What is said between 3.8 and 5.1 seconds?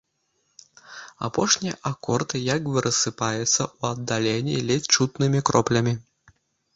аддаленні ледзь